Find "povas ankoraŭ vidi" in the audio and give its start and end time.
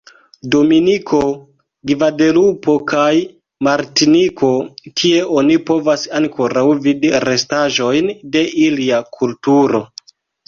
5.67-7.11